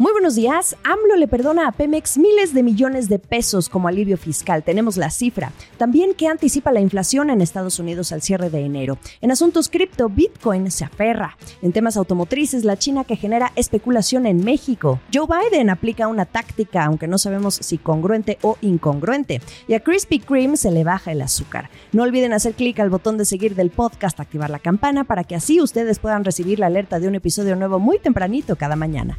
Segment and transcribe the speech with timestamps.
[0.00, 0.78] Muy buenos días.
[0.82, 4.62] AMLO le perdona a Pemex miles de millones de pesos como alivio fiscal.
[4.62, 5.52] Tenemos la cifra.
[5.76, 8.96] También que anticipa la inflación en Estados Unidos al cierre de enero.
[9.20, 11.36] En asuntos cripto, Bitcoin se aferra.
[11.60, 15.00] En temas automotrices, la China que genera especulación en México.
[15.12, 19.42] Joe Biden aplica una táctica, aunque no sabemos si congruente o incongruente.
[19.68, 21.68] Y a Krispy Kreme se le baja el azúcar.
[21.92, 25.34] No olviden hacer clic al botón de seguir del podcast, activar la campana para que
[25.34, 29.18] así ustedes puedan recibir la alerta de un episodio nuevo muy tempranito cada mañana.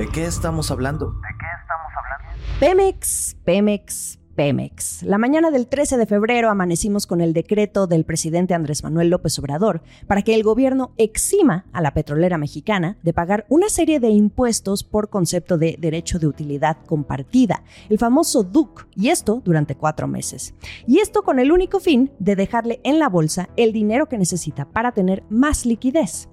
[0.00, 1.12] ¿De qué estamos hablando?
[2.58, 5.02] Pemex, Pemex, Pemex.
[5.02, 9.38] La mañana del 13 de febrero amanecimos con el decreto del presidente Andrés Manuel López
[9.38, 14.08] Obrador para que el gobierno exima a la petrolera mexicana de pagar una serie de
[14.08, 20.08] impuestos por concepto de derecho de utilidad compartida, el famoso DUC, y esto durante cuatro
[20.08, 20.54] meses.
[20.86, 24.64] Y esto con el único fin de dejarle en la bolsa el dinero que necesita
[24.64, 26.29] para tener más liquidez.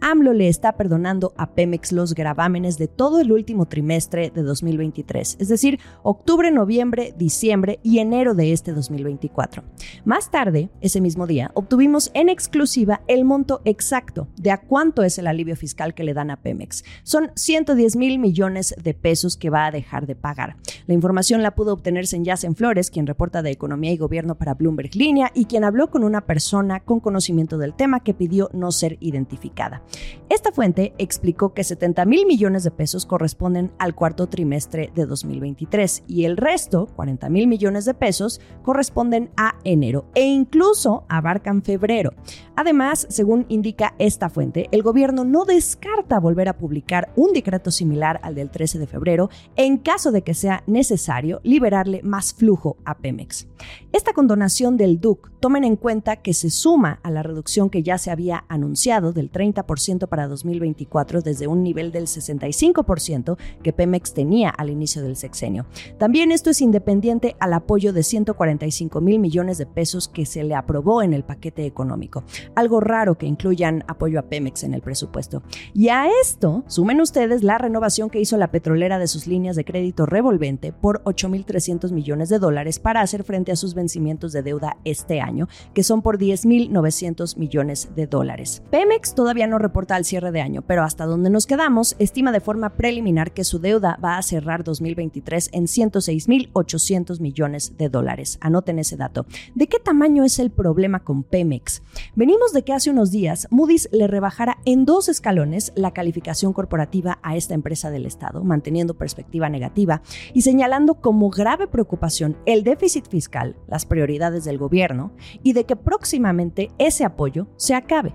[0.00, 5.36] AMLO le está perdonando a Pemex los gravámenes de todo el último trimestre de 2023,
[5.40, 9.64] es decir, octubre, noviembre, diciembre y enero de este 2024.
[10.04, 15.18] Más tarde, ese mismo día, obtuvimos en exclusiva el monto exacto de a cuánto es
[15.18, 16.84] el alivio fiscal que le dan a Pemex.
[17.02, 20.56] Son 110 mil millones de pesos que va a dejar de pagar.
[20.86, 24.94] La información la pudo obtenerse en Flores, quien reporta de Economía y Gobierno para Bloomberg
[24.94, 28.98] Línea y quien habló con una persona con conocimiento del tema que pidió no ser
[29.00, 29.82] identificada.
[30.28, 36.04] Esta fuente explicó que 70 mil millones de pesos corresponden al cuarto trimestre de 2023
[36.06, 42.12] y el resto, 40 mil millones de pesos, corresponden a enero e incluso abarcan febrero.
[42.56, 48.20] Además, según indica esta fuente, el gobierno no descarta volver a publicar un decreto similar
[48.22, 52.98] al del 13 de febrero en caso de que sea necesario liberarle más flujo a
[52.98, 53.46] Pemex.
[53.92, 57.96] Esta condonación del DUC tomen en cuenta que se suma a la reducción que ya
[57.96, 59.77] se había anunciado del 30%
[60.08, 65.66] para 2024 desde un nivel del 65% que Pemex tenía al inicio del sexenio.
[65.98, 70.54] También esto es independiente al apoyo de 145 mil millones de pesos que se le
[70.54, 72.24] aprobó en el paquete económico.
[72.54, 75.42] Algo raro que incluyan apoyo a Pemex en el presupuesto.
[75.74, 79.64] Y a esto sumen ustedes la renovación que hizo la petrolera de sus líneas de
[79.64, 84.76] crédito revolvente por 8.300 millones de dólares para hacer frente a sus vencimientos de deuda
[84.84, 88.62] este año que son por 10.900 millones de dólares.
[88.70, 92.40] Pemex todavía no reporta al cierre de año, pero hasta donde nos quedamos, estima de
[92.40, 98.38] forma preliminar que su deuda va a cerrar 2023 en 106.800 millones de dólares.
[98.40, 99.26] Anoten ese dato.
[99.54, 101.82] ¿De qué tamaño es el problema con Pemex?
[102.16, 107.18] Venimos de que hace unos días Moody's le rebajara en dos escalones la calificación corporativa
[107.22, 110.00] a esta empresa del Estado, manteniendo perspectiva negativa
[110.32, 115.12] y señalando como grave preocupación el déficit fiscal, las prioridades del gobierno
[115.42, 118.14] y de que próximamente ese apoyo se acabe.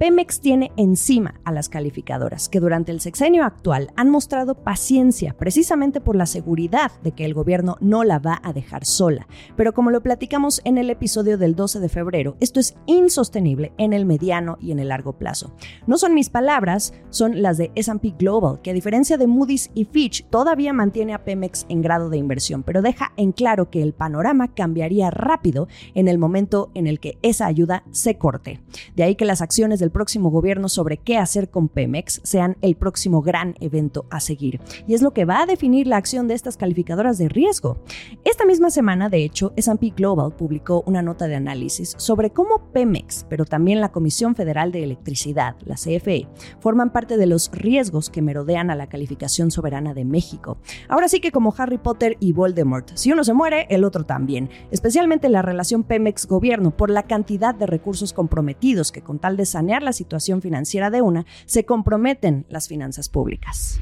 [0.00, 6.00] Pemex tiene encima a las calificadoras, que durante el sexenio actual han mostrado paciencia precisamente
[6.00, 9.28] por la seguridad de que el gobierno no la va a dejar sola.
[9.58, 13.92] Pero como lo platicamos en el episodio del 12 de febrero, esto es insostenible en
[13.92, 15.52] el mediano y en el largo plazo.
[15.86, 19.84] No son mis palabras, son las de SP Global, que a diferencia de Moody's y
[19.84, 23.92] Fitch, todavía mantiene a Pemex en grado de inversión, pero deja en claro que el
[23.92, 28.62] panorama cambiaría rápido en el momento en el que esa ayuda se corte.
[28.96, 32.76] De ahí que las acciones del próximo gobierno sobre qué hacer con Pemex sean el
[32.76, 34.60] próximo gran evento a seguir.
[34.86, 37.78] Y es lo que va a definir la acción de estas calificadoras de riesgo.
[38.24, 43.26] Esta misma semana, de hecho, S&P Global publicó una nota de análisis sobre cómo Pemex,
[43.28, 46.28] pero también la Comisión Federal de Electricidad, la CFE,
[46.60, 50.58] forman parte de los riesgos que merodean a la calificación soberana de México.
[50.88, 54.50] Ahora sí que como Harry Potter y Voldemort, si uno se muere, el otro también,
[54.70, 59.79] especialmente la relación Pemex-gobierno por la cantidad de recursos comprometidos que con tal de sanear
[59.82, 63.80] la situación financiera de una, se comprometen las finanzas públicas.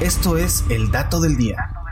[0.00, 1.83] Esto es el dato del día.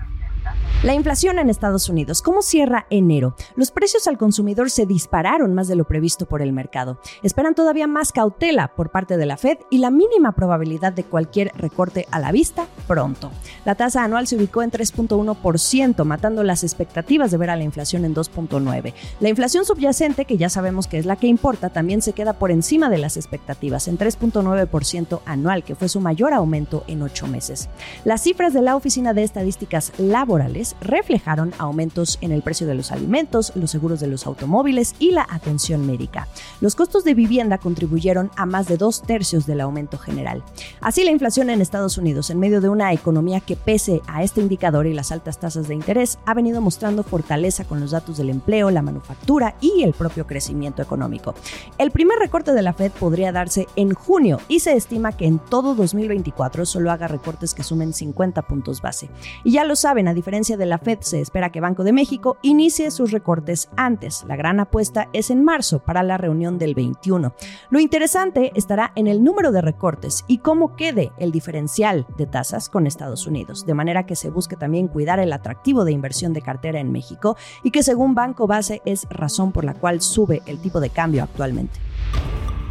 [0.82, 2.22] La inflación en Estados Unidos.
[2.22, 3.36] ¿Cómo cierra enero?
[3.54, 6.98] Los precios al consumidor se dispararon más de lo previsto por el mercado.
[7.22, 11.52] Esperan todavía más cautela por parte de la Fed y la mínima probabilidad de cualquier
[11.54, 13.30] recorte a la vista pronto.
[13.64, 18.04] La tasa anual se ubicó en 3.1%, matando las expectativas de ver a la inflación
[18.04, 18.92] en 2.9%.
[19.20, 22.50] La inflación subyacente, que ya sabemos que es la que importa, también se queda por
[22.50, 27.68] encima de las expectativas, en 3.9% anual, que fue su mayor aumento en ocho meses.
[28.04, 32.92] Las cifras de la Oficina de Estadísticas Laborales reflejaron aumentos en el precio de los
[32.92, 36.28] alimentos, los seguros de los automóviles y la atención médica.
[36.60, 40.42] Los costos de vivienda contribuyeron a más de dos tercios del aumento general.
[40.80, 44.40] Así, la inflación en Estados Unidos, en medio de una economía que pese a este
[44.40, 48.30] indicador y las altas tasas de interés, ha venido mostrando fortaleza con los datos del
[48.30, 51.34] empleo, la manufactura y el propio crecimiento económico.
[51.78, 55.38] El primer recorte de la Fed podría darse en junio y se estima que en
[55.38, 59.08] todo 2024 solo haga recortes que sumen 50 puntos base.
[59.44, 62.36] Y ya lo saben, a diferencia de la Fed, se espera que Banco de México
[62.42, 64.24] inicie sus recortes antes.
[64.26, 67.34] La gran apuesta es en marzo para la reunión del 21.
[67.70, 72.68] Lo interesante estará en el número de recortes y cómo quede el diferencial de tasas
[72.68, 76.42] con Estados Unidos, de manera que se busque también cuidar el atractivo de inversión de
[76.42, 80.60] cartera en México y que según Banco Base es razón por la cual sube el
[80.60, 81.80] tipo de cambio actualmente.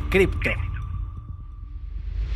[0.10, 0.71] Cripto.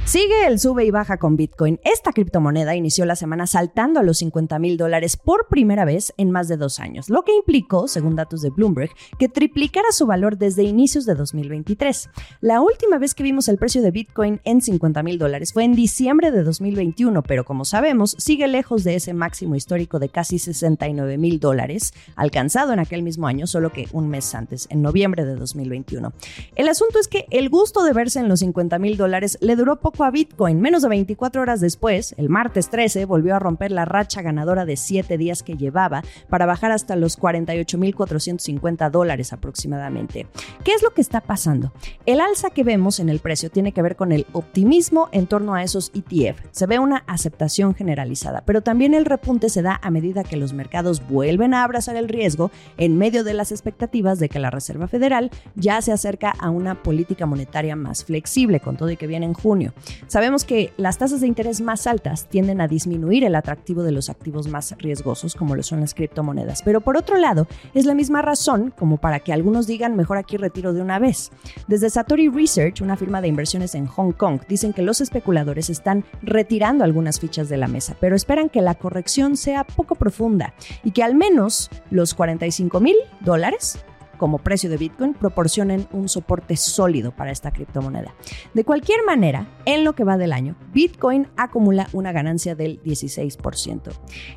[0.06, 1.80] Sigue el sube y baja con Bitcoin.
[1.84, 6.30] Esta criptomoneda inició la semana saltando a los 50 mil dólares por primera vez en
[6.30, 10.38] más de dos años, lo que implicó, según datos de Bloomberg, que triplicara su valor
[10.38, 12.10] desde inicios de 2023.
[12.40, 15.74] La última vez que vimos el precio de Bitcoin en 50 mil dólares fue en
[15.74, 21.18] diciembre de 2021, pero como sabemos, sigue lejos de ese máximo histórico de casi 69
[21.18, 25.36] mil dólares, alcanzado en aquel mismo año, solo que un mes antes, en noviembre de
[25.36, 26.14] 2021.
[26.56, 29.80] El asunto es que el gusto de verse en los 50 mil dólares le duró
[30.04, 30.60] a Bitcoin.
[30.60, 34.78] Menos de 24 horas después, el martes 13, volvió a romper la racha ganadora de
[34.78, 40.28] 7 días que llevaba para bajar hasta los 48.450 dólares aproximadamente.
[40.64, 41.72] ¿Qué es lo que está pasando?
[42.06, 45.56] El alza que vemos en el precio tiene que ver con el optimismo en torno
[45.56, 46.42] a esos ETF.
[46.52, 50.54] Se ve una aceptación generalizada, pero también el repunte se da a medida que los
[50.54, 54.88] mercados vuelven a abrazar el riesgo en medio de las expectativas de que la Reserva
[54.88, 59.26] Federal ya se acerca a una política monetaria más flexible, con todo y que viene
[59.26, 59.74] en junio.
[60.08, 64.10] Sabemos que las tasas de interés más altas tienden a disminuir el atractivo de los
[64.10, 66.62] activos más riesgosos, como lo son las criptomonedas.
[66.64, 70.38] Pero por otro lado, es la misma razón como para que algunos digan mejor aquí
[70.38, 71.32] retiro de una vez.
[71.68, 76.06] Desde Satori Research, una firma de inversiones en Hong Kong, dicen que los especuladores están
[76.22, 80.54] retirando algunas fichas de la mesa, pero esperan que la corrección sea poco profunda
[80.84, 83.80] y que al menos los 45 mil dólares
[84.18, 88.14] como precio de Bitcoin proporcionen un soporte sólido para esta criptomoneda.
[88.54, 93.92] De cualquier manera, en lo que va del año, Bitcoin acumula una ganancia del 16%.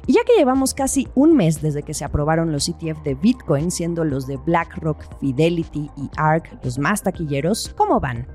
[0.06, 3.70] Y ya que llevamos casi un mes desde que se aprobaron los ETF de Bitcoin,
[3.70, 8.26] siendo los de BlackRock, Fidelity y ARK los más taquilleros, ¿cómo van?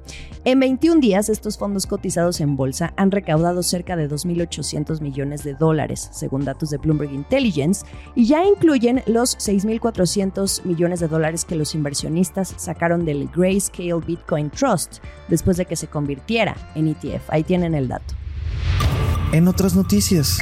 [0.45, 5.53] En 21 días, estos fondos cotizados en bolsa han recaudado cerca de 2.800 millones de
[5.53, 11.55] dólares, según datos de Bloomberg Intelligence, y ya incluyen los 6.400 millones de dólares que
[11.55, 17.29] los inversionistas sacaron del Grayscale Bitcoin Trust después de que se convirtiera en ETF.
[17.29, 18.13] Ahí tienen el dato.
[19.31, 20.37] En otras noticias.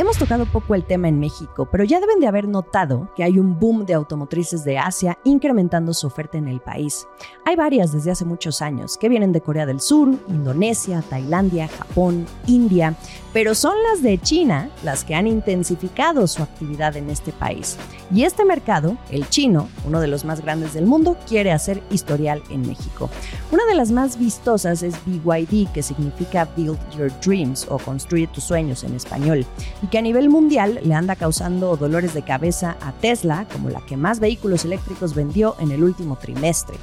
[0.00, 3.38] Hemos tocado poco el tema en México, pero ya deben de haber notado que hay
[3.38, 7.06] un boom de automotrices de Asia incrementando su oferta en el país.
[7.44, 12.24] Hay varias desde hace muchos años que vienen de Corea del Sur, Indonesia, Tailandia, Japón,
[12.46, 12.94] India,
[13.34, 17.76] pero son las de China las que han intensificado su actividad en este país.
[18.10, 22.42] Y este mercado, el chino, uno de los más grandes del mundo, quiere hacer historial
[22.48, 23.10] en México.
[23.52, 28.44] Una de las más vistosas es BYD, que significa Build Your Dreams o Construye tus
[28.44, 29.44] sueños en español
[29.82, 33.80] y que a nivel mundial le anda causando dolores de cabeza a Tesla como la
[33.80, 36.76] que más vehículos eléctricos vendió en el último trimestre.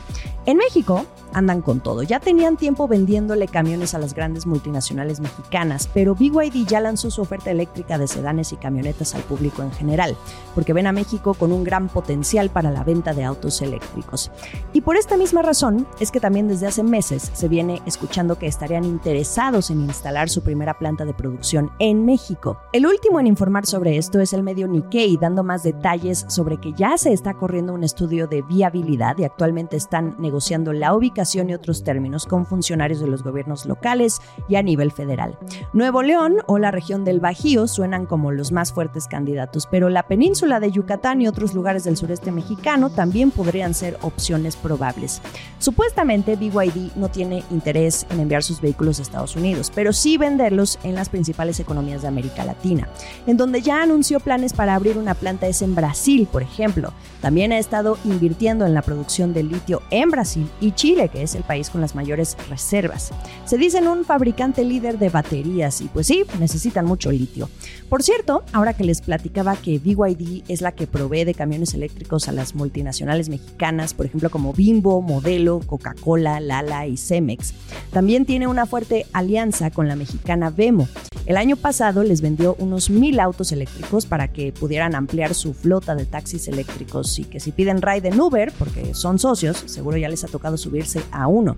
[0.46, 2.04] En México andan con todo.
[2.04, 7.22] Ya tenían tiempo vendiéndole camiones a las grandes multinacionales mexicanas, pero BYD ya lanzó su
[7.22, 10.16] oferta eléctrica de sedanes y camionetas al público en general,
[10.56, 14.32] porque ven a México con un gran potencial para la venta de autos eléctricos.
[14.74, 18.48] Y por esta misma razón es que también desde hace meses se viene escuchando que
[18.48, 22.58] estarían interesados en instalar su primera planta de producción en México.
[22.90, 26.98] Último en informar sobre esto es el medio Nikkei, dando más detalles sobre que ya
[26.98, 31.84] se está corriendo un estudio de viabilidad y actualmente están negociando la ubicación y otros
[31.84, 35.40] términos con funcionarios de los gobiernos locales y a nivel federal.
[35.74, 40.04] Nuevo León o la región del Bajío suenan como los más fuertes candidatos, pero la
[40.04, 45.22] península de Yucatán y otros lugares del sureste mexicano también podrían ser opciones probables.
[45.58, 50.80] Supuestamente BYD no tiene interés en enviar sus vehículos a Estados Unidos, pero sí venderlos
[50.84, 52.77] en las principales economías de América Latina.
[53.26, 56.94] En donde ya anunció planes para abrir una planta es en Brasil, por ejemplo.
[57.22, 61.36] También ha estado invirtiendo en la producción de litio en Brasil y Chile, que es
[61.36, 63.12] el país con las mayores reservas.
[63.46, 67.50] Se dicen un fabricante líder de baterías y pues sí, necesitan mucho litio.
[67.90, 72.28] Por cierto, ahora que les platicaba que BYD es la que provee de camiones eléctricos
[72.28, 77.54] a las multinacionales mexicanas, por ejemplo como Bimbo, Modelo, Coca-Cola, Lala y Cemex,
[77.92, 80.88] también tiene una fuerte alianza con la mexicana Vemo.
[81.26, 85.96] El año pasado les vendió unos mil autos eléctricos para que pudieran ampliar su flota
[85.96, 90.10] de taxis eléctricos y que si piden ride en Uber, porque son socios, seguro ya
[90.10, 91.58] les ha tocado subirse a uno.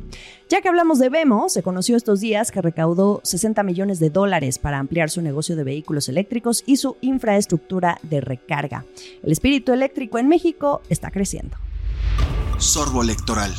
[0.50, 4.58] Ya que hablamos de Vemo, se conoció estos días que recaudó 60 millones de dólares
[4.58, 8.86] para ampliar su negocio de vehículos eléctricos y su infraestructura de recarga.
[9.24, 11.58] El espíritu eléctrico en México está creciendo.
[12.58, 13.52] Sorbo electoral.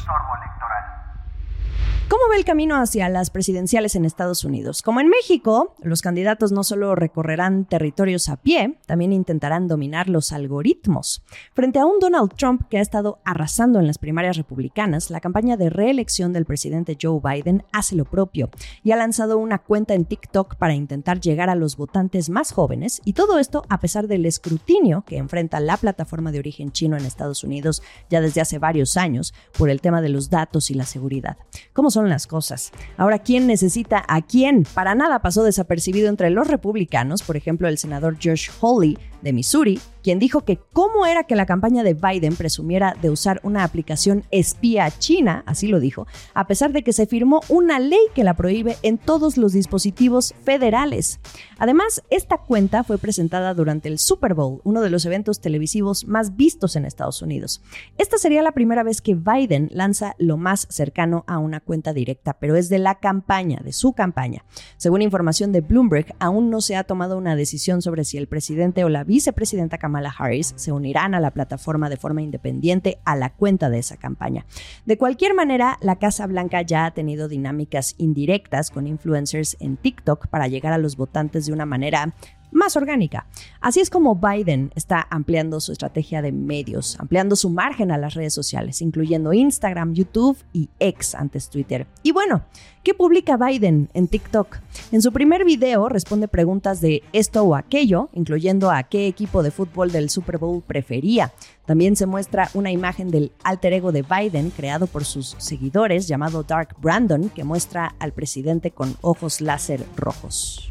[2.10, 4.82] ¿Cómo ve el camino hacia las presidenciales en Estados Unidos?
[4.82, 10.32] Como en México, los candidatos no solo recorrerán territorios a pie, también intentarán dominar los
[10.32, 11.22] algoritmos.
[11.52, 15.56] Frente a un Donald Trump que ha estado arrasando en las primarias republicanas, la campaña
[15.56, 18.50] de reelección del presidente Joe Biden hace lo propio
[18.82, 23.00] y ha lanzado una cuenta en TikTok para intentar llegar a los votantes más jóvenes
[23.04, 27.06] y todo esto a pesar del escrutinio que enfrenta la plataforma de origen chino en
[27.06, 30.86] Estados Unidos ya desde hace varios años por el tema de los datos y la
[30.86, 31.36] seguridad.
[31.72, 32.72] ¿Cómo son las cosas.
[32.96, 34.64] Ahora, ¿quién necesita a quién?
[34.74, 39.80] Para nada pasó desapercibido entre los republicanos, por ejemplo, el senador Josh Hawley de Missouri,
[40.02, 44.24] quien dijo que cómo era que la campaña de Biden presumiera de usar una aplicación
[44.30, 48.34] espía china, así lo dijo, a pesar de que se firmó una ley que la
[48.34, 51.20] prohíbe en todos los dispositivos federales.
[51.58, 56.36] Además, esta cuenta fue presentada durante el Super Bowl, uno de los eventos televisivos más
[56.36, 57.62] vistos en Estados Unidos.
[57.98, 62.38] Esta sería la primera vez que Biden lanza lo más cercano a una cuenta directa,
[62.40, 64.44] pero es de la campaña, de su campaña.
[64.76, 68.84] Según información de Bloomberg, aún no se ha tomado una decisión sobre si el presidente
[68.84, 73.30] o la vicepresidenta Kamala Harris se unirán a la plataforma de forma independiente a la
[73.30, 74.46] cuenta de esa campaña.
[74.86, 80.28] De cualquier manera, la Casa Blanca ya ha tenido dinámicas indirectas con influencers en TikTok
[80.28, 82.14] para llegar a los votantes de una manera
[82.52, 83.26] más orgánica.
[83.60, 88.14] Así es como Biden está ampliando su estrategia de medios, ampliando su margen a las
[88.14, 91.86] redes sociales, incluyendo Instagram, YouTube y X antes Twitter.
[92.02, 92.42] Y bueno,
[92.82, 94.58] ¿qué publica Biden en TikTok?
[94.92, 99.50] En su primer video responde preguntas de esto o aquello, incluyendo a qué equipo de
[99.50, 101.32] fútbol del Super Bowl prefería.
[101.66, 106.42] También se muestra una imagen del alter ego de Biden creado por sus seguidores llamado
[106.42, 110.69] Dark Brandon, que muestra al presidente con ojos láser rojos.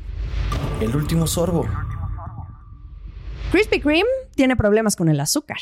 [0.82, 1.68] El último sorbo.
[3.52, 5.58] Krispy Kreme tiene problemas con el azúcar.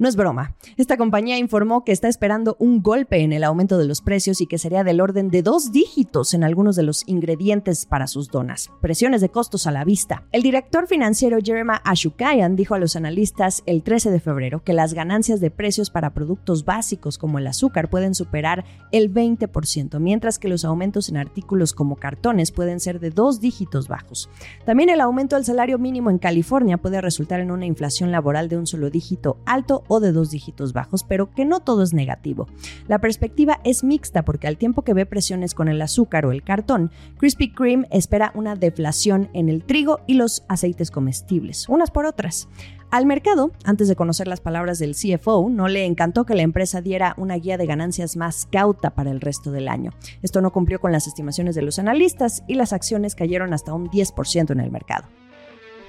[0.00, 0.54] No es broma.
[0.78, 4.46] Esta compañía informó que está esperando un golpe en el aumento de los precios y
[4.46, 8.70] que sería del orden de dos dígitos en algunos de los ingredientes para sus donas.
[8.80, 10.22] Presiones de costos a la vista.
[10.32, 14.94] El director financiero Jeremy Ashukayan dijo a los analistas el 13 de febrero que las
[14.94, 20.48] ganancias de precios para productos básicos como el azúcar pueden superar el 20%, mientras que
[20.48, 24.30] los aumentos en artículos como cartones pueden ser de dos dígitos bajos.
[24.64, 28.56] También el aumento del salario mínimo en California puede resultar en una inflación laboral de
[28.56, 32.46] un solo dígito alto o de dos dígitos bajos, pero que no todo es negativo.
[32.86, 36.44] La perspectiva es mixta porque al tiempo que ve presiones con el azúcar o el
[36.44, 42.06] cartón, Krispy Kreme espera una deflación en el trigo y los aceites comestibles, unas por
[42.06, 42.48] otras.
[42.90, 46.80] Al mercado, antes de conocer las palabras del CFO, no le encantó que la empresa
[46.80, 49.92] diera una guía de ganancias más cauta para el resto del año.
[50.22, 53.88] Esto no cumplió con las estimaciones de los analistas y las acciones cayeron hasta un
[53.88, 55.06] 10% en el mercado.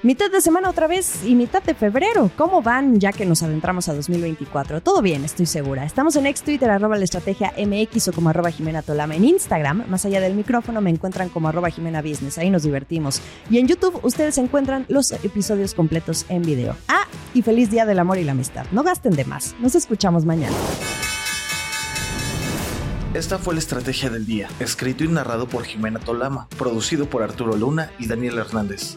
[0.04, 2.28] Mitad de semana otra vez y mitad de febrero.
[2.36, 4.80] ¿Cómo van ya que nos adentramos a 2024?
[4.80, 5.84] Todo bien, estoy segura.
[5.84, 9.14] Estamos en ex Twitter, arroba la estrategia MX o como arroba Jimena Tolama.
[9.14, 12.36] En Instagram, más allá del micrófono, me encuentran como arroba Jimena Business.
[12.36, 13.20] Ahí nos divertimos.
[13.48, 16.74] Y en YouTube, ustedes encuentran los episodios completos en video.
[16.88, 18.66] Ah, y feliz Día del Amor y la Amistad.
[18.72, 19.54] No gasten de más.
[19.60, 20.56] Nos escuchamos mañana.
[23.14, 27.56] Esta fue la estrategia del día, escrito y narrado por Jimena Tolama, producido por Arturo
[27.56, 28.96] Luna y Daniel Hernández.